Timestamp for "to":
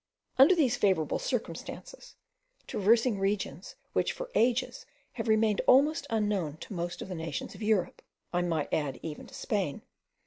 6.61-6.73, 9.27-9.33